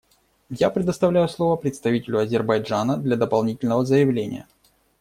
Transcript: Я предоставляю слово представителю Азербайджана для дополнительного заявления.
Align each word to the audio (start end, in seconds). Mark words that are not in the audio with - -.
Я 0.57 0.71
предоставляю 0.71 1.29
слово 1.29 1.57
представителю 1.57 2.17
Азербайджана 2.21 2.97
для 2.97 3.15
дополнительного 3.17 3.85
заявления. 3.85 4.47